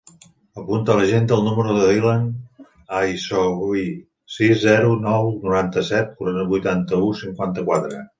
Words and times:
Apunta 0.59 0.91
a 0.91 0.93
l'agenda 0.99 1.35
el 1.35 1.43
número 1.47 1.73
del 1.75 1.83
Dylan 1.89 2.23
Aissaoui: 2.99 3.83
sis, 4.37 4.55
zero, 4.63 4.95
nou, 5.05 5.29
noranta-set, 5.45 6.17
vuitanta-u, 6.55 7.13
cinquanta-quatre. 7.21 8.01